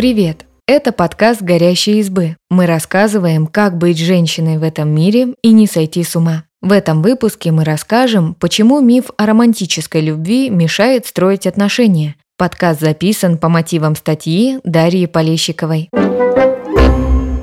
Привет! 0.00 0.46
Это 0.66 0.92
подкаст 0.92 1.42
«Горящие 1.42 1.98
избы». 1.98 2.38
Мы 2.48 2.64
рассказываем, 2.64 3.46
как 3.46 3.76
быть 3.76 3.98
женщиной 3.98 4.56
в 4.56 4.62
этом 4.62 4.88
мире 4.88 5.34
и 5.42 5.52
не 5.52 5.66
сойти 5.66 6.02
с 6.04 6.16
ума. 6.16 6.44
В 6.62 6.72
этом 6.72 7.02
выпуске 7.02 7.52
мы 7.52 7.64
расскажем, 7.64 8.34
почему 8.40 8.80
миф 8.80 9.10
о 9.18 9.26
романтической 9.26 10.00
любви 10.00 10.48
мешает 10.48 11.04
строить 11.04 11.46
отношения. 11.46 12.14
Подкаст 12.38 12.80
записан 12.80 13.36
по 13.36 13.50
мотивам 13.50 13.94
статьи 13.94 14.58
Дарьи 14.64 15.04
Полещиковой. 15.04 15.90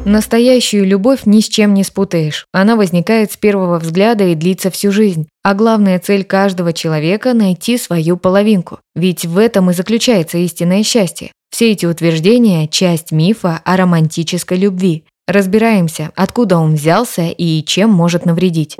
Настоящую 0.05 0.87
любовь 0.87 1.27
ни 1.27 1.41
с 1.41 1.47
чем 1.47 1.75
не 1.75 1.83
спутаешь. 1.83 2.47
Она 2.53 2.75
возникает 2.75 3.31
с 3.31 3.37
первого 3.37 3.77
взгляда 3.77 4.23
и 4.23 4.33
длится 4.33 4.71
всю 4.71 4.91
жизнь. 4.91 5.27
А 5.43 5.53
главная 5.53 5.99
цель 5.99 6.23
каждого 6.23 6.73
человека– 6.73 7.33
найти 7.35 7.77
свою 7.77 8.17
половинку. 8.17 8.79
Ведь 8.95 9.25
в 9.27 9.37
этом 9.37 9.69
и 9.69 9.73
заключается 9.73 10.39
истинное 10.39 10.81
счастье. 10.81 11.29
Все 11.57 11.71
эти 11.71 11.87
утверждения– 11.87 12.67
часть 12.71 13.11
мифа 13.11 13.61
о 13.65 13.77
романтической 13.77 14.59
любви. 14.59 15.05
Разбираемся, 15.27 16.11
откуда 16.15 16.57
он 16.57 16.75
взялся 16.75 17.29
и 17.29 17.63
чем 17.63 17.89
может 17.89 18.27
навредить. 18.27 18.77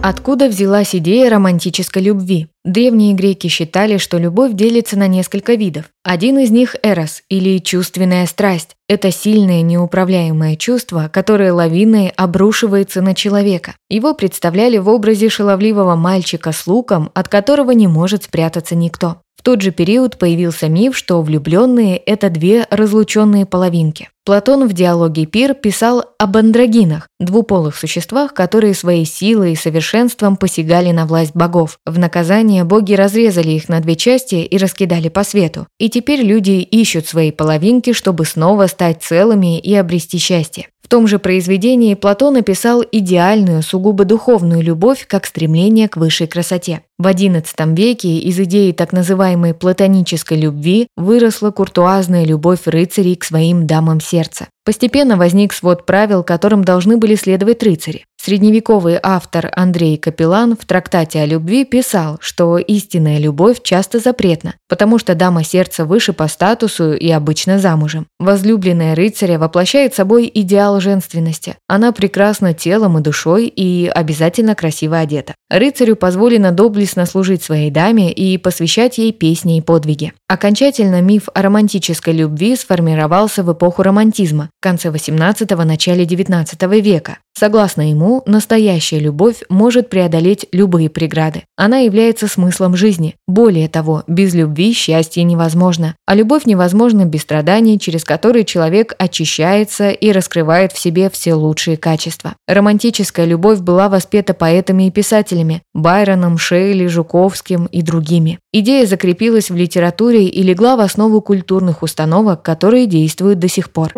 Откуда 0.00 0.48
взялась 0.48 0.94
идея 0.94 1.28
романтической 1.28 2.00
любви? 2.00 2.46
Древние 2.64 3.12
греки 3.12 3.48
считали, 3.48 3.98
что 3.98 4.16
любовь 4.16 4.54
делится 4.54 4.98
на 4.98 5.06
несколько 5.06 5.52
видов. 5.52 5.90
Один 6.02 6.38
из 6.38 6.50
них– 6.50 6.76
эрос, 6.82 7.22
или 7.28 7.58
чувственная 7.58 8.24
страсть. 8.24 8.70
Это 8.88 9.10
сильное 9.10 9.60
неуправляемое 9.60 10.56
чувство, 10.56 11.10
которое 11.12 11.52
лавиной 11.52 12.08
обрушивается 12.16 13.02
на 13.02 13.14
человека. 13.14 13.74
Его 13.90 14.14
представляли 14.14 14.78
в 14.78 14.88
образе 14.88 15.28
шаловливого 15.28 15.94
мальчика 15.94 16.52
с 16.52 16.66
луком, 16.66 17.10
от 17.12 17.28
которого 17.28 17.72
не 17.72 17.86
может 17.86 18.22
спрятаться 18.22 18.74
никто. 18.74 19.18
В 19.38 19.42
тот 19.44 19.62
же 19.62 19.70
период 19.70 20.18
появился 20.18 20.68
миф, 20.68 20.96
что 20.96 21.22
влюбленные– 21.22 21.96
это 22.06 22.28
две 22.28 22.66
разлученные 22.70 23.46
половинки. 23.46 24.08
Платон 24.24 24.66
в 24.66 24.72
диалоге 24.72 25.26
«Пир» 25.26 25.54
писал 25.54 26.04
об 26.18 26.36
андрогинах, 26.36 27.08
двуполых 27.20 27.76
существах, 27.76 28.34
которые 28.34 28.74
своей 28.74 29.06
силой 29.06 29.52
и 29.52 29.56
совершенством 29.56 30.36
посягали 30.36 30.90
на 30.90 31.06
власть 31.06 31.34
богов. 31.34 31.78
В 31.86 31.98
наказание 31.98 32.64
боги 32.64 32.94
разрезали 32.94 33.52
их 33.52 33.68
на 33.68 33.80
две 33.80 33.94
части 33.94 34.34
и 34.34 34.58
раскидали 34.58 35.08
по 35.08 35.22
свету. 35.22 35.66
И 35.78 35.88
теперь 35.88 36.20
люди 36.20 36.60
ищут 36.60 37.06
свои 37.06 37.30
половинки, 37.30 37.92
чтобы 37.92 38.24
снова 38.24 38.66
стать 38.66 39.02
целыми 39.02 39.58
и 39.58 39.72
обрести 39.74 40.18
счастье. 40.18 40.68
В 40.88 40.90
том 40.90 41.06
же 41.06 41.18
произведении 41.18 41.92
Платон 41.92 42.38
описал 42.38 42.82
идеальную, 42.90 43.62
сугубо 43.62 44.06
духовную 44.06 44.62
любовь 44.62 45.04
как 45.06 45.26
стремление 45.26 45.86
к 45.86 45.98
высшей 45.98 46.26
красоте. 46.26 46.80
В 46.98 47.06
XI 47.06 47.74
веке 47.76 48.16
из 48.16 48.40
идеи 48.40 48.72
так 48.72 48.94
называемой 48.94 49.52
платонической 49.52 50.40
любви 50.40 50.88
выросла 50.96 51.50
куртуазная 51.50 52.24
любовь 52.24 52.60
рыцарей 52.64 53.16
к 53.16 53.24
своим 53.24 53.66
дамам 53.66 54.00
сердца. 54.00 54.46
Постепенно 54.64 55.18
возник 55.18 55.52
свод 55.52 55.84
правил, 55.84 56.22
которым 56.22 56.64
должны 56.64 56.96
были 56.96 57.16
следовать 57.16 57.62
рыцари. 57.62 58.06
Средневековый 58.28 58.98
автор 59.02 59.50
Андрей 59.56 59.96
Капеллан 59.96 60.54
в 60.54 60.66
трактате 60.66 61.22
о 61.22 61.24
любви 61.24 61.64
писал, 61.64 62.18
что 62.20 62.58
истинная 62.58 63.16
любовь 63.16 63.62
часто 63.62 64.00
запретна, 64.00 64.56
потому 64.68 64.98
что 64.98 65.14
дама 65.14 65.42
сердца 65.44 65.86
выше 65.86 66.12
по 66.12 66.28
статусу 66.28 66.92
и 66.92 67.08
обычно 67.08 67.58
замужем. 67.58 68.06
Возлюбленная 68.18 68.94
рыцаря 68.94 69.38
воплощает 69.38 69.94
собой 69.94 70.30
идеал 70.34 70.78
женственности. 70.78 71.56
Она 71.68 71.90
прекрасна 71.90 72.52
телом 72.52 72.98
и 72.98 73.00
душой 73.00 73.46
и 73.46 73.86
обязательно 73.86 74.54
красиво 74.54 74.98
одета. 74.98 75.34
Рыцарю 75.48 75.96
позволено 75.96 76.52
доблестно 76.52 77.06
служить 77.06 77.42
своей 77.42 77.70
даме 77.70 78.12
и 78.12 78.36
посвящать 78.36 78.98
ей 78.98 79.12
песни 79.12 79.56
и 79.56 79.62
подвиги. 79.62 80.12
Окончательно 80.28 81.00
миф 81.00 81.30
о 81.32 81.40
романтической 81.40 82.12
любви 82.12 82.56
сформировался 82.56 83.42
в 83.42 83.50
эпоху 83.50 83.82
романтизма, 83.82 84.50
в 84.60 84.62
конце 84.62 84.90
18– 84.90 85.50
начале 85.64 86.04
19 86.04 86.62
века. 86.82 87.16
Согласно 87.38 87.88
ему, 87.88 88.17
настоящая 88.26 88.98
любовь 88.98 89.42
может 89.48 89.88
преодолеть 89.88 90.46
любые 90.52 90.88
преграды. 90.90 91.44
Она 91.56 91.78
является 91.78 92.28
смыслом 92.28 92.76
жизни. 92.76 93.14
Более 93.26 93.68
того, 93.68 94.04
без 94.06 94.34
любви 94.34 94.72
счастье 94.72 95.22
невозможно, 95.22 95.94
а 96.06 96.14
любовь 96.14 96.44
невозможна 96.46 97.04
без 97.04 97.22
страданий, 97.22 97.78
через 97.78 98.04
которые 98.04 98.44
человек 98.44 98.94
очищается 98.98 99.90
и 99.90 100.12
раскрывает 100.12 100.72
в 100.72 100.78
себе 100.78 101.10
все 101.10 101.34
лучшие 101.34 101.76
качества. 101.76 102.34
Романтическая 102.46 103.26
любовь 103.26 103.60
была 103.60 103.88
воспета 103.88 104.34
поэтами 104.34 104.86
и 104.86 104.90
писателями– 104.90 105.62
Байроном, 105.74 106.38
Шейли, 106.38 106.86
Жуковским 106.86 107.66
и 107.66 107.82
другими. 107.82 108.38
Идея 108.52 108.86
закрепилась 108.86 109.50
в 109.50 109.56
литературе 109.56 110.26
и 110.26 110.42
легла 110.42 110.76
в 110.76 110.80
основу 110.80 111.20
культурных 111.20 111.82
установок, 111.82 112.42
которые 112.42 112.86
действуют 112.86 113.38
до 113.38 113.48
сих 113.48 113.70
пор. 113.70 113.92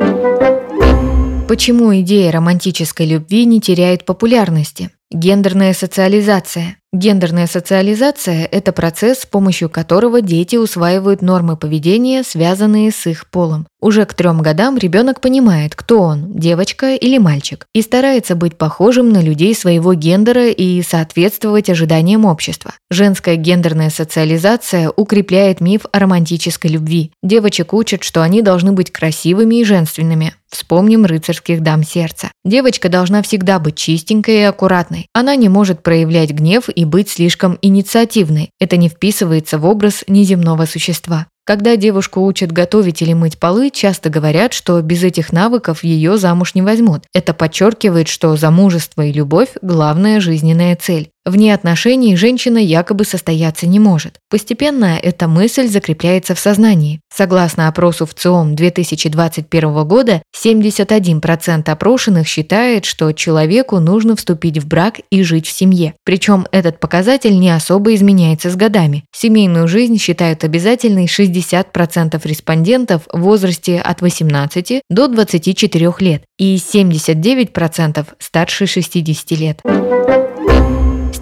Почему 1.50 1.92
идея 2.02 2.30
романтической 2.30 3.06
любви 3.06 3.44
не 3.44 3.60
теряет 3.60 4.04
популярности? 4.04 4.92
Гендерная 5.10 5.74
социализация. 5.74 6.76
Гендерная 6.92 7.46
социализация– 7.46 8.46
это 8.50 8.72
процесс, 8.72 9.20
с 9.20 9.26
помощью 9.26 9.70
которого 9.70 10.20
дети 10.20 10.56
усваивают 10.56 11.22
нормы 11.22 11.56
поведения, 11.56 12.24
связанные 12.24 12.90
с 12.90 13.06
их 13.06 13.30
полом. 13.30 13.68
Уже 13.80 14.04
к 14.06 14.14
трем 14.14 14.42
годам 14.42 14.76
ребенок 14.76 15.20
понимает, 15.20 15.76
кто 15.76 16.00
он– 16.00 16.32
девочка 16.34 16.96
или 16.96 17.16
мальчик, 17.18 17.66
и 17.72 17.80
старается 17.80 18.34
быть 18.34 18.58
похожим 18.58 19.10
на 19.10 19.22
людей 19.22 19.54
своего 19.54 19.94
гендера 19.94 20.48
и 20.48 20.82
соответствовать 20.82 21.70
ожиданиям 21.70 22.24
общества. 22.24 22.74
Женская 22.90 23.36
гендерная 23.36 23.90
социализация 23.90 24.90
укрепляет 24.90 25.60
миф 25.60 25.82
о 25.92 25.98
романтической 26.00 26.72
любви. 26.72 27.12
Девочек 27.22 27.72
учат, 27.72 28.02
что 28.02 28.22
они 28.22 28.42
должны 28.42 28.72
быть 28.72 28.90
красивыми 28.90 29.60
и 29.60 29.64
женственными. 29.64 30.34
Вспомним 30.50 31.04
рыцарских 31.06 31.62
дам 31.62 31.84
сердца. 31.84 32.32
Девочка 32.44 32.88
должна 32.88 33.22
всегда 33.22 33.60
быть 33.60 33.76
чистенькой 33.76 34.40
и 34.40 34.42
аккуратной. 34.42 35.06
Она 35.14 35.36
не 35.36 35.48
может 35.48 35.84
проявлять 35.84 36.32
гнев 36.32 36.68
и 36.68 36.79
быть 36.84 37.10
слишком 37.10 37.58
инициативной. 37.62 38.50
Это 38.60 38.76
не 38.76 38.88
вписывается 38.88 39.58
в 39.58 39.66
образ 39.66 40.04
неземного 40.06 40.66
существа. 40.66 41.26
Когда 41.44 41.74
девушку 41.74 42.24
учат 42.24 42.52
готовить 42.52 43.02
или 43.02 43.12
мыть 43.12 43.38
полы, 43.38 43.70
часто 43.70 44.08
говорят, 44.08 44.52
что 44.52 44.80
без 44.82 45.02
этих 45.02 45.32
навыков 45.32 45.82
ее 45.82 46.16
замуж 46.16 46.54
не 46.54 46.62
возьмут. 46.62 47.02
Это 47.12 47.34
подчеркивает, 47.34 48.06
что 48.06 48.36
замужество 48.36 49.02
и 49.02 49.12
любовь– 49.12 49.48
главная 49.62 50.20
жизненная 50.20 50.76
цель. 50.76 51.10
Вне 51.26 51.52
отношений 51.52 52.16
женщина 52.16 52.56
якобы 52.56 53.04
состояться 53.04 53.66
не 53.66 53.78
может. 53.78 54.18
Постепенно 54.30 54.98
эта 55.00 55.28
мысль 55.28 55.68
закрепляется 55.68 56.34
в 56.34 56.38
сознании. 56.38 57.00
Согласно 57.14 57.68
опросу 57.68 58.06
в 58.06 58.14
ЦИОМ 58.14 58.56
2021 58.56 59.84
года, 59.86 60.22
71% 60.34 61.68
опрошенных 61.68 62.26
считает, 62.26 62.86
что 62.86 63.12
человеку 63.12 63.80
нужно 63.80 64.16
вступить 64.16 64.56
в 64.58 64.66
брак 64.66 65.00
и 65.10 65.22
жить 65.22 65.46
в 65.46 65.52
семье. 65.52 65.92
Причем 66.04 66.46
этот 66.52 66.80
показатель 66.80 67.38
не 67.38 67.50
особо 67.50 67.94
изменяется 67.94 68.48
с 68.48 68.56
годами. 68.56 69.04
Семейную 69.14 69.68
жизнь 69.68 69.98
считают 69.98 70.42
обязательной 70.44 71.04
60% 71.04 72.18
респондентов 72.24 73.02
в 73.12 73.20
возрасте 73.20 73.78
от 73.78 74.00
18 74.00 74.82
до 74.88 75.06
24 75.06 75.92
лет 75.98 76.22
и 76.38 76.56
79% 76.56 78.06
старше 78.18 78.66
60 78.66 79.30
лет. 79.32 79.60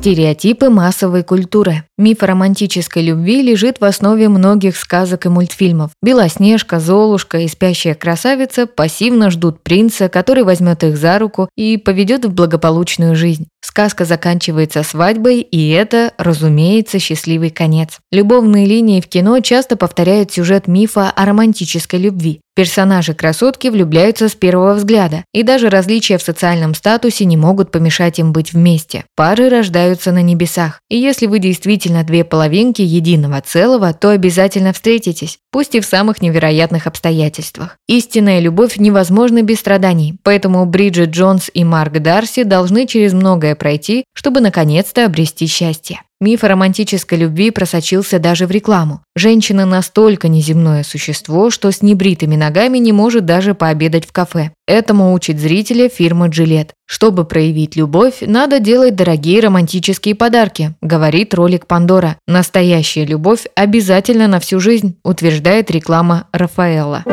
Стереотипы 0.09 0.71
массовой 0.71 1.23
культуры. 1.23 1.85
Миф 1.99 2.23
романтической 2.23 3.03
любви 3.03 3.43
лежит 3.43 3.79
в 3.79 3.85
основе 3.85 4.31
многих 4.31 4.79
сказок 4.79 5.27
и 5.27 5.29
мультфильмов. 5.29 5.91
Белоснежка, 6.01 6.81
Золушка 6.81 7.41
и 7.41 7.47
спящая 7.47 7.95
красавица 7.95 8.67
пассивно 8.67 9.31
ждут 9.31 9.63
принца, 9.63 10.09
который 10.09 10.45
возьмет 10.45 10.83
их 10.83 10.97
за 10.97 11.19
руку 11.19 11.51
и 11.59 11.77
поведет 11.77 12.25
в 12.25 12.33
благополучную 12.33 13.17
жизнь. 13.17 13.49
Сказка 13.61 14.07
заканчивается 14.07 14.83
свадьбой, 14.83 15.41
и 15.43 15.69
это, 15.69 16.15
разумеется, 16.17 16.99
счастливый 16.99 17.51
конец. 17.51 17.99
Любовные 18.11 18.65
линии 18.65 19.03
в 19.03 19.09
кино 19.09 19.41
часто 19.41 19.77
повторяют 19.77 20.33
сюжет 20.33 20.69
мифа 20.69 21.11
о 21.11 21.27
романтической 21.27 22.01
любви. 22.01 22.41
Персонажи 22.59 23.15
красотки 23.15 23.69
влюбляются 23.69 24.29
с 24.29 24.35
первого 24.35 24.75
взгляда, 24.75 25.23
и 25.33 25.45
даже 25.45 25.71
различия 25.71 26.19
в 26.19 26.23
социальном 26.23 26.75
статусе 26.75 27.25
не 27.25 27.37
могут 27.37 27.71
помешать 27.71 28.19
им 28.19 28.33
быть 28.33 28.53
вместе. 28.53 29.05
Пары 29.15 29.49
рождаются 29.49 30.11
на 30.11 30.23
небесах, 30.23 30.81
и 30.91 30.97
если 30.97 31.27
вы 31.27 31.39
действительно 31.39 32.03
две 32.03 32.25
половинки 32.25 32.83
единого 32.83 33.41
целого, 33.43 33.93
то 33.93 34.11
обязательно 34.11 34.73
встретитесь, 34.73 35.39
пусть 35.53 35.77
и 35.77 35.81
в 35.81 35.87
самых 35.87 36.21
невероятных 36.21 36.89
обстоятельствах. 36.89 37.77
Истинная 37.87 38.41
любовь 38.41 38.77
невозможна 38.77 39.43
без 39.43 39.61
страданий, 39.61 40.17
поэтому 40.25 40.67
Бриджит 40.67 41.11
Джонс 41.11 41.53
и 41.55 41.63
Марк 41.63 42.01
Дарси 42.01 42.43
должны 42.43 42.89
через 42.89 43.13
многое 43.13 43.55
пройти, 43.55 44.03
чтобы 44.15 44.41
наконец-то 44.41 45.05
обрести 45.05 45.47
счастье. 45.47 46.01
Миф 46.21 46.43
о 46.43 46.49
романтической 46.49 47.17
любви 47.17 47.53
просочился 47.53 48.19
даже 48.19 48.49
в 48.49 48.51
рекламу. 48.51 49.03
Женщина 49.15 49.65
настолько 49.67 50.27
неземное 50.27 50.83
существо, 50.83 51.49
что 51.51 51.71
с 51.71 51.81
небритыми 51.81 52.35
ногами 52.35 52.79
не 52.79 52.91
может 52.91 53.25
даже 53.25 53.55
пообедать 53.55 54.05
в 54.05 54.11
кафе. 54.11 54.51
Этому 54.67 55.13
учит 55.13 55.39
зрителя 55.39 55.89
фирма 55.89 56.27
Gillette. 56.27 56.71
Чтобы 56.87 57.25
проявить 57.25 57.77
любовь, 57.77 58.17
надо 58.23 58.59
делать 58.59 58.97
дорогие 58.97 59.39
романтические 59.39 60.17
подарки, 60.17 60.75
говорит 60.83 61.35
ролик 61.35 61.69
Пандора. 61.69 62.17
Настоящая 62.27 63.05
любовь 63.05 63.47
обязательно 63.55 64.27
на 64.27 64.41
всю 64.41 64.59
жизнь, 64.59 64.97
утверждает 65.05 65.71
реклама 65.71 66.27
Рафаэлла. 66.33 67.05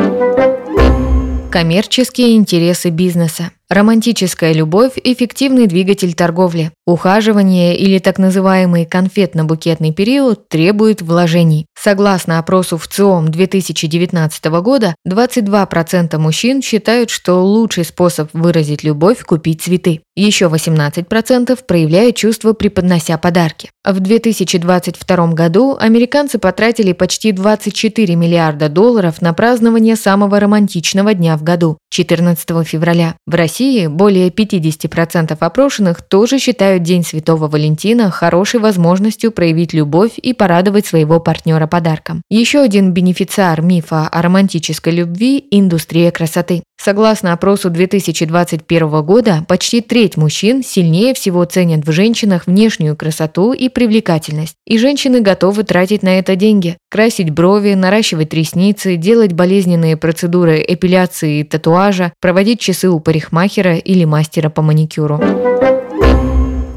Коммерческие 1.52 2.34
интересы 2.34 2.90
бизнеса. 2.90 3.52
Романтическая 3.68 4.52
любовь– 4.52 4.92
эффективный 5.02 5.66
двигатель 5.66 6.14
торговли. 6.14 6.70
Ухаживание 6.86 7.76
или 7.76 7.98
так 7.98 8.16
называемый 8.16 8.84
конфетно-букетный 8.84 9.92
период 9.92 10.48
требует 10.48 11.02
вложений. 11.02 11.66
Согласно 11.76 12.38
опросу 12.38 12.78
в 12.78 12.86
ЦИОМ 12.86 13.28
2019 13.28 14.44
года, 14.62 14.94
22% 15.04 16.16
мужчин 16.18 16.62
считают, 16.62 17.10
что 17.10 17.42
лучший 17.42 17.84
способ 17.84 18.30
выразить 18.32 18.84
любовь– 18.84 19.24
купить 19.26 19.62
цветы. 19.62 20.02
Еще 20.14 20.46
18% 20.46 21.58
проявляют 21.66 22.14
чувство, 22.14 22.52
преподнося 22.52 23.18
подарки. 23.18 23.68
В 23.84 23.98
2022 23.98 25.32
году 25.32 25.76
американцы 25.78 26.38
потратили 26.38 26.92
почти 26.92 27.32
24 27.32 28.14
миллиарда 28.14 28.68
долларов 28.68 29.20
на 29.20 29.34
празднование 29.34 29.96
самого 29.96 30.38
романтичного 30.38 31.14
дня 31.14 31.36
в 31.36 31.42
году– 31.42 31.78
14 31.90 32.66
февраля. 32.66 33.16
В 33.26 33.34
России 33.34 33.55
России 33.56 33.86
более 33.86 34.28
50% 34.28 35.34
опрошенных 35.40 36.02
тоже 36.02 36.38
считают 36.38 36.82
День 36.82 37.02
Святого 37.02 37.48
Валентина 37.48 38.10
хорошей 38.10 38.60
возможностью 38.60 39.32
проявить 39.32 39.72
любовь 39.72 40.18
и 40.18 40.34
порадовать 40.34 40.84
своего 40.84 41.20
партнера 41.20 41.66
подарком. 41.66 42.20
Еще 42.28 42.60
один 42.60 42.92
бенефициар 42.92 43.62
мифа 43.62 44.08
о 44.08 44.20
романтической 44.20 44.92
любви– 44.92 45.42
индустрия 45.50 46.10
красоты. 46.10 46.64
Согласно 46.78 47.32
опросу 47.32 47.70
2021 47.70 49.02
года, 49.02 49.46
почти 49.48 49.80
треть 49.80 50.18
мужчин 50.18 50.62
сильнее 50.62 51.14
всего 51.14 51.42
ценят 51.46 51.86
в 51.86 51.90
женщинах 51.90 52.46
внешнюю 52.46 52.94
красоту 52.94 53.54
и 53.54 53.70
привлекательность. 53.70 54.56
И 54.66 54.76
женщины 54.76 55.20
готовы 55.20 55.64
тратить 55.64 56.02
на 56.02 56.18
это 56.18 56.36
деньги. 56.36 56.76
Красить 56.90 57.30
брови, 57.30 57.72
наращивать 57.72 58.34
ресницы, 58.34 58.96
делать 58.96 59.32
болезненные 59.32 59.96
процедуры 59.96 60.62
эпиляции 60.68 61.40
и 61.40 61.44
татуажа, 61.44 62.12
проводить 62.20 62.60
часы 62.60 62.90
у 62.90 63.00
парикмахера 63.00 63.45
или 63.48 64.04
мастера 64.04 64.50
по 64.50 64.62
маникюру. 64.62 65.20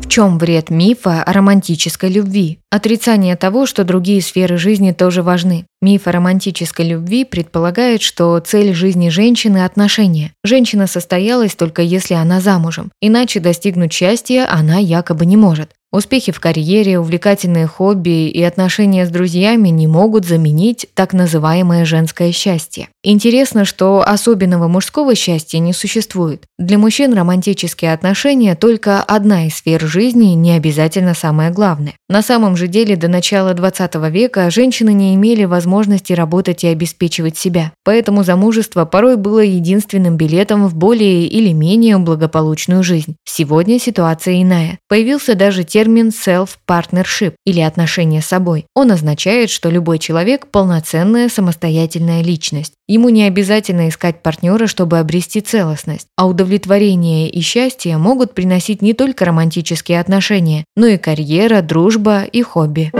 В 0.01 0.11
чем 0.11 0.39
вред 0.39 0.71
мифа 0.71 1.21
о 1.21 1.33
романтической 1.33 2.09
любви? 2.09 2.57
Отрицание 2.71 3.35
того, 3.35 3.67
что 3.67 3.83
другие 3.83 4.23
сферы 4.23 4.57
жизни 4.57 4.91
тоже 4.91 5.21
важны. 5.21 5.65
Миф 5.81 6.07
о 6.07 6.11
романтической 6.11 6.87
любви 6.87 7.25
предполагает, 7.25 8.01
что 8.01 8.39
цель 8.39 8.73
жизни 8.73 9.09
женщины– 9.09 9.63
отношения. 9.65 10.31
Женщина 10.43 10.87
состоялась 10.87 11.53
только 11.55 11.83
если 11.83 12.15
она 12.15 12.41
замужем, 12.41 12.91
иначе 13.01 13.39
достигнуть 13.39 13.93
счастья 13.93 14.47
она 14.51 14.77
якобы 14.77 15.27
не 15.27 15.37
может. 15.37 15.69
Успехи 15.91 16.31
в 16.31 16.39
карьере, 16.39 16.99
увлекательные 16.99 17.65
хобби 17.65 18.29
и 18.29 18.43
отношения 18.43 19.07
с 19.07 19.09
друзьями 19.09 19.69
не 19.69 19.87
могут 19.87 20.23
заменить 20.23 20.85
так 20.93 21.13
называемое 21.13 21.83
женское 21.83 22.31
счастье. 22.31 22.89
Интересно, 23.03 23.65
что 23.65 24.03
особенного 24.05 24.67
мужского 24.67 25.15
счастья 25.15 25.57
не 25.57 25.73
существует. 25.73 26.43
Для 26.59 26.77
мужчин 26.77 27.13
романтические 27.13 27.93
отношения– 27.93 28.55
только 28.59 29.01
одна 29.01 29.47
из 29.47 29.55
сфер 29.55 29.81
жизни, 29.87 30.33
не 30.35 30.51
обязательно 30.51 31.15
самое 31.15 31.49
главное. 31.49 31.95
На 32.07 32.21
самом 32.21 32.55
же 32.55 32.67
деле 32.67 32.95
до 32.95 33.07
начала 33.07 33.55
20 33.55 33.95
века 34.11 34.51
женщины 34.51 34.93
не 34.93 35.15
имели 35.15 35.45
возможности 35.45 36.13
работать 36.13 36.63
и 36.63 36.67
обеспечивать 36.67 37.37
себя, 37.37 37.71
поэтому 37.83 38.23
замужество 38.23 38.85
порой 38.85 39.17
было 39.17 39.39
единственным 39.39 40.17
билетом 40.17 40.67
в 40.67 40.75
более 40.75 41.25
или 41.25 41.51
менее 41.51 41.97
благополучную 41.97 42.83
жизнь. 42.83 43.15
Сегодня 43.23 43.79
ситуация 43.79 44.39
иная. 44.39 44.77
Появился 44.87 45.33
даже 45.33 45.63
термин 45.79 46.09
self-partnership 46.09 47.35
или 47.45 47.61
отношение 47.61 48.21
с 48.21 48.25
собой. 48.25 48.65
Он 48.75 48.91
означает, 48.91 49.49
что 49.49 49.69
любой 49.69 49.97
человек– 49.97 50.47
полноценная 50.51 51.29
самостоятельная 51.29 52.21
личность. 52.21 52.73
Ему 52.89 53.07
не 53.07 53.23
обязательно 53.23 53.87
искать 53.87 54.21
партнера, 54.21 54.67
чтобы 54.67 54.99
обрести 54.99 55.39
целостность, 55.39 56.07
а 56.17 56.27
удовлетворение 56.27 57.29
и 57.29 57.39
счастье 57.39 57.97
могут 57.97 58.33
приносить 58.33 58.81
не 58.81 58.93
только 58.93 59.23
романтические 59.23 60.01
отношения, 60.01 60.65
но 60.75 60.85
и 60.85 60.97
карьера, 60.97 61.61
дружба 61.61 62.23
и 62.23 62.41
хобби. 62.41 62.91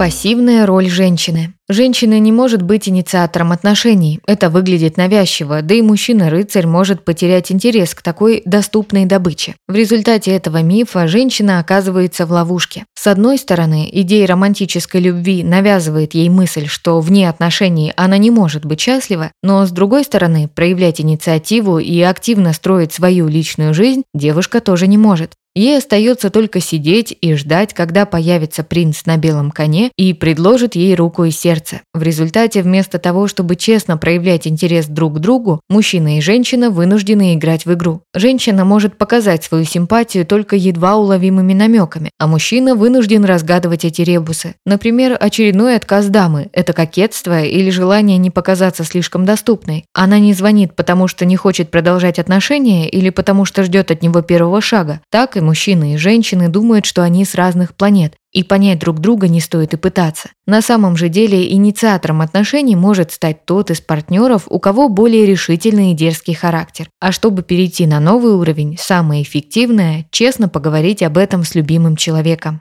Пассивная 0.00 0.64
роль 0.64 0.88
женщины. 0.88 1.52
Женщина 1.68 2.18
не 2.18 2.32
может 2.32 2.62
быть 2.62 2.88
инициатором 2.88 3.52
отношений. 3.52 4.18
Это 4.26 4.48
выглядит 4.48 4.96
навязчиво, 4.96 5.60
да 5.60 5.74
и 5.74 5.82
мужчина-рыцарь 5.82 6.66
может 6.66 7.04
потерять 7.04 7.52
интерес 7.52 7.94
к 7.94 8.00
такой 8.00 8.40
доступной 8.46 9.04
добыче. 9.04 9.56
В 9.68 9.74
результате 9.74 10.30
этого 10.30 10.62
мифа 10.62 11.06
женщина 11.06 11.60
оказывается 11.60 12.24
в 12.24 12.32
ловушке. 12.32 12.86
С 12.94 13.08
одной 13.08 13.36
стороны, 13.36 13.90
идея 13.92 14.26
романтической 14.26 15.02
любви 15.02 15.44
навязывает 15.44 16.14
ей 16.14 16.30
мысль, 16.30 16.66
что 16.66 16.98
вне 17.00 17.28
отношений 17.28 17.92
она 17.94 18.16
не 18.16 18.30
может 18.30 18.64
быть 18.64 18.80
счастлива, 18.80 19.32
но 19.42 19.66
с 19.66 19.70
другой 19.70 20.04
стороны, 20.04 20.48
проявлять 20.48 21.02
инициативу 21.02 21.78
и 21.78 22.00
активно 22.00 22.54
строить 22.54 22.94
свою 22.94 23.28
личную 23.28 23.74
жизнь 23.74 24.04
девушка 24.14 24.62
тоже 24.62 24.86
не 24.86 24.96
может. 24.96 25.32
Ей 25.56 25.78
остается 25.78 26.30
только 26.30 26.60
сидеть 26.60 27.16
и 27.20 27.34
ждать, 27.34 27.74
когда 27.74 28.06
появится 28.06 28.62
принц 28.62 29.04
на 29.04 29.16
белом 29.16 29.50
коне 29.50 29.90
и 29.96 30.14
предложит 30.14 30.76
ей 30.76 30.94
руку 30.94 31.24
и 31.24 31.32
сердце. 31.32 31.80
В 31.92 32.02
результате, 32.02 32.62
вместо 32.62 33.00
того, 33.00 33.26
чтобы 33.26 33.56
честно 33.56 33.96
проявлять 33.96 34.46
интерес 34.46 34.86
друг 34.86 35.16
к 35.16 35.18
другу, 35.18 35.60
мужчина 35.68 36.18
и 36.18 36.20
женщина 36.20 36.70
вынуждены 36.70 37.34
играть 37.34 37.66
в 37.66 37.72
игру. 37.72 38.02
Женщина 38.14 38.64
может 38.64 38.96
показать 38.96 39.42
свою 39.42 39.64
симпатию 39.64 40.24
только 40.24 40.54
едва 40.54 40.96
уловимыми 40.96 41.52
намеками, 41.52 42.10
а 42.18 42.28
мужчина 42.28 42.76
вынужден 42.76 43.24
разгадывать 43.24 43.84
эти 43.84 44.02
ребусы. 44.02 44.54
Например, 44.64 45.16
очередной 45.18 45.74
отказ 45.74 46.06
дамы– 46.06 46.48
это 46.52 46.72
кокетство 46.72 47.42
или 47.42 47.70
желание 47.70 48.18
не 48.18 48.30
показаться 48.30 48.84
слишком 48.84 49.24
доступной. 49.24 49.84
Она 49.94 50.20
не 50.20 50.32
звонит, 50.32 50.76
потому 50.76 51.08
что 51.08 51.24
не 51.24 51.34
хочет 51.34 51.72
продолжать 51.72 52.20
отношения 52.20 52.88
или 52.88 53.10
потому 53.10 53.44
что 53.44 53.64
ждет 53.64 53.90
от 53.90 54.00
него 54.02 54.22
первого 54.22 54.60
шага. 54.60 55.00
Так 55.10 55.36
и 55.36 55.39
мужчины 55.40 55.94
и 55.94 55.96
женщины 55.96 56.48
думают, 56.48 56.86
что 56.86 57.02
они 57.02 57.24
с 57.24 57.34
разных 57.34 57.74
планет, 57.74 58.14
и 58.32 58.44
понять 58.44 58.78
друг 58.78 59.00
друга 59.00 59.28
не 59.28 59.40
стоит 59.40 59.74
и 59.74 59.76
пытаться. 59.76 60.30
На 60.46 60.62
самом 60.62 60.96
же 60.96 61.08
деле 61.08 61.52
инициатором 61.52 62.20
отношений 62.20 62.76
может 62.76 63.12
стать 63.12 63.44
тот 63.44 63.70
из 63.70 63.80
партнеров, 63.80 64.44
у 64.48 64.60
кого 64.60 64.88
более 64.88 65.26
решительный 65.26 65.92
и 65.92 65.94
дерзкий 65.94 66.34
характер. 66.34 66.88
А 67.00 67.12
чтобы 67.12 67.42
перейти 67.42 67.86
на 67.86 68.00
новый 68.00 68.32
уровень, 68.32 68.76
самое 68.78 69.22
эффективное– 69.22 70.06
честно 70.10 70.48
поговорить 70.48 71.02
об 71.02 71.18
этом 71.18 71.44
с 71.44 71.54
любимым 71.54 71.96
человеком. 71.96 72.58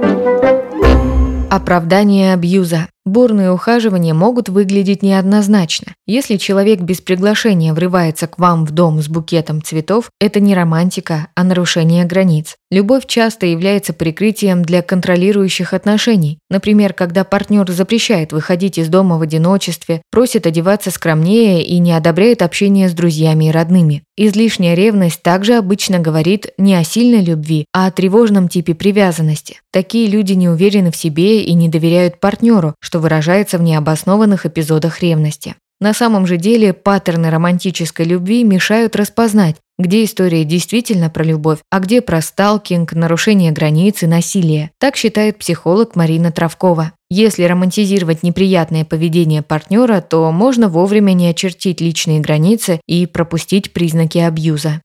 Оправдание 1.49 2.33
абьюза. 2.33 2.87
Бурные 3.05 3.51
ухаживания 3.51 4.13
могут 4.13 4.49
выглядеть 4.49 5.01
неоднозначно. 5.01 5.93
Если 6.05 6.37
человек 6.37 6.81
без 6.81 7.01
приглашения 7.01 7.73
врывается 7.73 8.27
к 8.27 8.37
вам 8.37 8.65
в 8.65 8.71
дом 8.71 9.01
с 9.01 9.07
букетом 9.07 9.63
цветов, 9.63 10.11
это 10.19 10.39
не 10.39 10.53
романтика, 10.53 11.27
а 11.35 11.43
нарушение 11.43 12.05
границ. 12.05 12.55
Любовь 12.71 13.07
часто 13.07 13.47
является 13.47 13.93
прикрытием 13.93 14.63
для 14.63 14.81
контролирующих 14.83 15.73
отношений. 15.73 16.37
Например, 16.51 16.93
когда 16.93 17.23
партнер 17.23 17.69
запрещает 17.71 18.31
выходить 18.31 18.77
из 18.77 18.89
дома 18.89 19.17
в 19.17 19.21
одиночестве, 19.21 20.03
просит 20.11 20.45
одеваться 20.45 20.91
скромнее 20.91 21.63
и 21.63 21.79
не 21.79 21.93
одобряет 21.93 22.41
общение 22.41 22.89
с 22.89 22.93
друзьями 22.93 23.45
и 23.45 23.51
родными. 23.51 24.03
Излишняя 24.17 24.75
ревность 24.75 25.23
также 25.23 25.55
обычно 25.55 25.99
говорит 25.99 26.47
не 26.57 26.75
о 26.75 26.83
сильной 26.83 27.23
любви, 27.23 27.65
а 27.73 27.87
о 27.87 27.91
тревожном 27.91 28.49
типе 28.49 28.75
привязанности. 28.75 29.61
Такие 29.71 30.07
люди 30.07 30.33
не 30.33 30.49
уверены 30.49 30.91
в 30.91 30.95
себе 30.97 31.41
и 31.41 31.53
не 31.53 31.69
доверяют 31.69 32.19
партнеру, 32.19 32.75
что 32.89 32.97
выражается 32.97 33.59
в 33.59 33.61
необоснованных 33.61 34.47
эпизодах 34.47 35.03
ревности. 35.03 35.53
На 35.79 35.93
самом 35.93 36.25
же 36.25 36.37
деле 36.37 36.73
паттерны 36.73 37.29
романтической 37.29 38.03
любви 38.03 38.43
мешают 38.43 38.95
распознать, 38.95 39.57
где 39.77 40.03
история 40.03 40.43
действительно 40.43 41.11
про 41.11 41.23
любовь, 41.23 41.59
а 41.69 41.81
где 41.81 42.01
про 42.01 42.19
сталкинг, 42.19 42.93
нарушение 42.93 43.51
границ 43.51 44.01
и 44.01 44.07
насилие. 44.07 44.71
Так 44.79 44.95
считает 44.95 45.37
психолог 45.37 45.95
Марина 45.95 46.31
Травкова. 46.31 46.93
Если 47.11 47.43
романтизировать 47.43 48.23
неприятное 48.23 48.85
поведение 48.85 49.43
партнера, 49.43 50.01
то 50.01 50.31
можно 50.31 50.67
вовремя 50.67 51.13
не 51.13 51.27
очертить 51.27 51.81
личные 51.81 52.21
границы 52.21 52.81
и 52.87 53.05
пропустить 53.05 53.71
признаки 53.71 54.17
абьюза. 54.17 54.81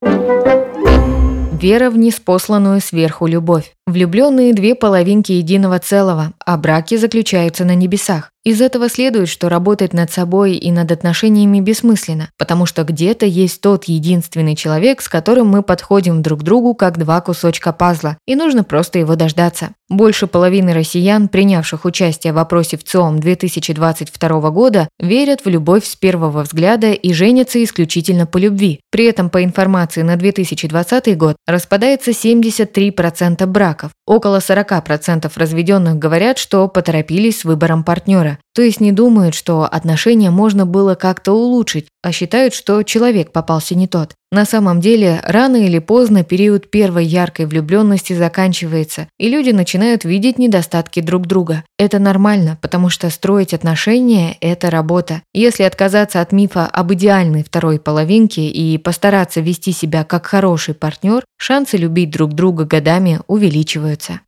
Вера 1.59 1.89
в 1.89 1.97
неспосланную 1.97 2.83
сверху 2.83 3.27
любовь. 3.27 3.73
Влюбленные 3.87 4.55
две 4.55 4.75
половинки 4.75 5.33
единого 5.33 5.79
целого, 5.79 6.33
а 6.47 6.57
браки 6.57 6.97
заключаются 6.97 7.67
на 7.67 7.75
небесах. 7.75 8.31
Из 8.45 8.61
этого 8.61 8.91
следует, 8.91 9.31
что 9.31 9.49
работать 9.49 9.95
над 9.95 10.13
собой 10.13 10.57
и 10.57 10.71
над 10.71 10.93
отношениями 10.93 11.61
бессмысленно, 11.61 12.29
потому 12.37 12.67
что 12.67 12.85
где-то 12.85 13.25
есть 13.25 13.63
тот 13.63 13.85
единственный 13.85 14.55
человек, 14.55 15.01
с 15.01 15.09
которым 15.09 15.49
мы 15.49 15.63
подходим 15.63 16.21
друг 16.21 16.41
к 16.41 16.43
другу 16.43 16.75
как 16.75 16.99
два 16.99 17.23
кусочка 17.23 17.73
пазла, 17.73 18.19
и 18.27 18.37
нужно 18.37 18.63
просто 18.63 18.99
его 18.99 19.17
дождаться. 19.17 19.71
Больше 19.89 20.27
половины 20.27 20.75
россиян, 20.75 21.29
принявших 21.29 21.87
участие 21.87 22.35
в 22.35 22.39
опросе 22.39 22.77
в 22.77 22.85
ЦИОМ 22.85 23.21
2022 23.21 24.51
года, 24.51 24.89
верят 24.99 25.45
в 25.45 25.49
любовь 25.49 25.87
с 25.87 25.97
первого 25.97 26.43
взгляда 26.43 26.93
и 26.93 27.13
женятся 27.15 27.63
исключительно 27.65 28.27
по 28.27 28.37
любви. 28.37 28.81
При 28.91 29.07
этом 29.07 29.31
по 29.31 29.43
информации 29.43 30.03
на 30.03 30.17
2020 30.17 31.17
год 31.17 31.37
распадается 31.47 32.11
73% 32.11 33.47
браков. 33.75 33.91
Около 34.07 34.39
40% 34.39 35.31
разведенных 35.37 35.97
говорят, 35.97 36.39
что 36.39 36.69
поторопились 36.69 37.41
с 37.41 37.45
выбором 37.45 37.85
партнера. 37.85 38.39
То 38.55 38.63
есть 38.63 38.81
не 38.81 38.93
думают, 38.93 39.35
что 39.35 39.65
отношения 39.65 40.31
можно 40.31 40.65
было 40.65 40.95
как-то 40.95 41.33
улучшить, 41.33 41.89
а 42.03 42.13
считают, 42.13 42.55
что 42.55 42.83
человек 42.85 43.33
попался 43.33 43.75
не 43.75 43.89
тот. 43.89 44.15
На 44.31 44.45
самом 44.45 44.81
деле, 44.81 45.21
рано 45.25 45.57
или 45.57 45.81
поздно 45.81 46.23
период 46.23 46.71
первой 46.71 47.05
яркой 47.05 47.47
влюбленности 47.47 48.13
заканчивается, 48.13 49.09
и 49.19 49.29
люди 49.29 49.51
начинают 49.51 50.05
видеть 50.05 50.39
недостатки 50.39 51.01
друг 51.01 51.27
друга. 51.27 51.65
Это 51.79 51.99
нормально, 51.99 52.59
потому 52.61 52.91
что 52.91 53.11
строить 53.11 53.55
отношения– 53.55 54.37
это 54.41 54.71
работа. 54.71 55.23
Если 55.33 55.65
отказаться 55.65 56.21
от 56.21 56.31
мифа 56.33 56.67
об 56.67 56.93
идеальной 56.93 57.43
второй 57.43 57.81
половинке 57.81 58.49
и 58.49 58.79
постараться 58.79 59.41
вести 59.41 59.73
себя 59.73 60.05
как 60.05 60.27
хороший 60.27 60.75
партнер, 60.75 61.25
шансы 61.39 61.77
любить 61.77 62.11
друг 62.11 62.35
друга 62.35 62.65
годами 62.65 63.21
увеличиваются. 63.27 64.21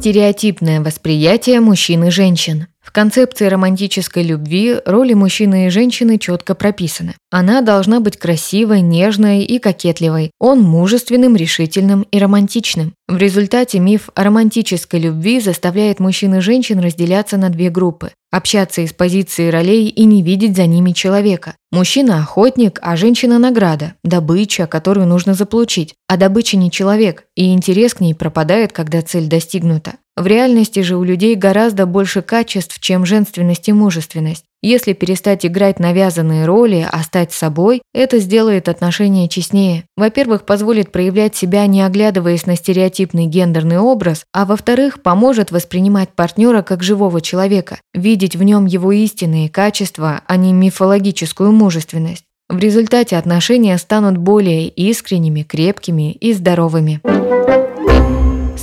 Стереотипное 0.00 0.80
восприятие 0.80 1.60
мужчин 1.60 2.04
и 2.04 2.10
женщин. 2.10 2.68
В 2.82 2.92
концепции 2.92 3.46
романтической 3.46 4.22
любви 4.22 4.76
роли 4.86 5.12
мужчины 5.12 5.66
и 5.66 5.70
женщины 5.70 6.18
четко 6.18 6.54
прописаны. 6.54 7.14
Она 7.30 7.60
должна 7.60 8.00
быть 8.00 8.16
красивой, 8.16 8.80
нежной 8.80 9.42
и 9.42 9.58
кокетливой, 9.58 10.30
он 10.40 10.62
мужественным, 10.62 11.36
решительным 11.36 12.02
и 12.10 12.18
романтичным. 12.18 12.94
В 13.06 13.16
результате 13.16 13.78
миф 13.78 14.08
о 14.14 14.24
романтической 14.24 14.98
любви 14.98 15.40
заставляет 15.40 16.00
мужчин 16.00 16.34
и 16.36 16.40
женщин 16.40 16.80
разделяться 16.80 17.36
на 17.36 17.50
две 17.50 17.70
группы, 17.70 18.12
общаться 18.32 18.80
из 18.80 18.92
позиции 18.92 19.50
ролей 19.50 19.88
и 19.88 20.04
не 20.04 20.22
видеть 20.22 20.56
за 20.56 20.66
ними 20.66 20.92
человека. 20.92 21.54
Мужчина– 21.70 22.18
охотник, 22.20 22.78
а 22.82 22.96
женщина– 22.96 23.38
награда, 23.40 23.94
добыча, 24.02 24.66
которую 24.66 25.06
нужно 25.06 25.34
заполучить. 25.34 25.94
А 26.08 26.16
добыча 26.16 26.56
не 26.56 26.70
человек, 26.70 27.24
и 27.36 27.52
интерес 27.52 27.94
к 27.94 28.00
ней 28.00 28.14
пропадает, 28.14 28.72
когда 28.72 29.02
цель 29.02 29.28
достигнута. 29.28 29.94
В 30.16 30.26
реальности 30.26 30.80
же 30.80 30.96
у 30.96 31.04
людей 31.04 31.34
гораздо 31.34 31.86
больше 31.86 32.22
качеств, 32.22 32.78
чем 32.80 33.06
женственность 33.06 33.68
и 33.68 33.72
мужественность. 33.72 34.44
Если 34.62 34.92
перестать 34.92 35.46
играть 35.46 35.78
навязанные 35.78 36.44
роли, 36.44 36.86
а 36.90 37.02
стать 37.02 37.32
собой, 37.32 37.80
это 37.94 38.18
сделает 38.18 38.68
отношения 38.68 39.26
честнее. 39.28 39.84
Во-первых, 39.96 40.44
позволит 40.44 40.92
проявлять 40.92 41.34
себя, 41.34 41.66
не 41.66 41.80
оглядываясь 41.80 42.44
на 42.44 42.56
стереотипный 42.56 43.24
гендерный 43.24 43.78
образ, 43.78 44.24
а 44.34 44.44
во-вторых, 44.44 45.02
поможет 45.02 45.50
воспринимать 45.50 46.10
партнера 46.10 46.60
как 46.60 46.82
живого 46.82 47.22
человека, 47.22 47.80
видеть 47.94 48.36
в 48.36 48.42
нем 48.42 48.66
его 48.66 48.92
истинные 48.92 49.48
качества, 49.48 50.20
а 50.26 50.36
не 50.36 50.52
мифологическую 50.52 51.52
мужественность. 51.52 52.24
В 52.50 52.58
результате 52.58 53.16
отношения 53.16 53.78
станут 53.78 54.18
более 54.18 54.68
искренними, 54.68 55.42
крепкими 55.42 56.12
и 56.12 56.34
здоровыми. 56.34 57.00